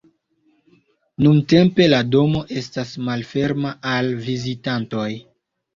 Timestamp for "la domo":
1.93-2.43